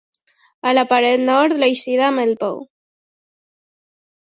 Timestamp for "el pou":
2.25-2.59